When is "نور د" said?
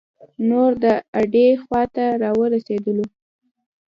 0.49-0.85